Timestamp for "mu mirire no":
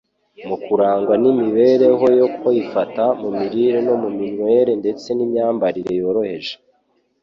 3.21-3.95